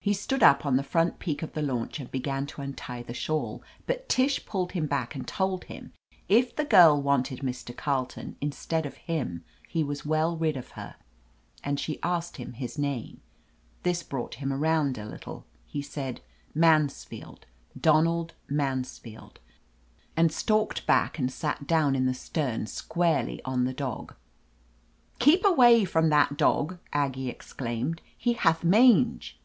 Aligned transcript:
)He 0.10 0.14
stood 0.14 0.42
up 0.42 0.64
on 0.64 0.76
the 0.76 0.82
front 0.82 1.18
peak 1.18 1.42
of 1.42 1.52
the 1.52 1.60
launch 1.60 2.00
and 2.00 2.10
began 2.10 2.46
to 2.46 2.62
untie 2.62 3.02
the 3.02 3.12
shawl, 3.12 3.62
but 3.86 4.08
Tish 4.08 4.46
pulled 4.46 4.72
him 4.72 4.86
back 4.86 5.14
and 5.14 5.28
told 5.28 5.66
hifti 5.66 5.90
if 6.26 6.56
the 6.56 6.64
girl 6.64 7.00
wanted 7.02 7.40
Mr. 7.40 7.76
Carleton 7.76 8.34
instead 8.40 8.86
of 8.86 8.96
him 8.96 9.44
he 9.68 9.84
was 9.84 10.06
well 10.06 10.38
rid 10.38 10.56
of 10.56 10.70
her. 10.70 10.96
And 11.62 11.78
she 11.78 12.00
asked 12.02 12.38
him 12.38 12.54
his 12.54 12.78
name. 12.78 13.20
This 13.82 14.02
brought 14.02 14.36
him 14.36 14.54
around 14.54 14.96
a 14.96 15.04
little. 15.04 15.44
He 15.66 15.82
said, 15.82 16.22
"Mansfield, 16.54 17.44
Donald 17.78 18.32
Mansfield," 18.48 19.38
and 20.16 20.32
stalked 20.32 20.86
back 20.86 21.18
and 21.18 21.30
sat 21.30 21.66
down 21.66 21.94
in 21.94 22.06
the 22.06 22.14
stern 22.14 22.66
squarely 22.66 23.42
on 23.44 23.66
the 23.66 23.74
dog. 23.74 24.14
"Keep 25.18 25.44
away 25.44 25.84
from 25.84 26.08
that 26.08 26.38
dog!" 26.38 26.78
Aggie 26.90 27.28
ex 27.30 27.52
claimed. 27.52 28.00
"He 28.16 28.32
hath 28.32 28.64
mange." 28.64 29.36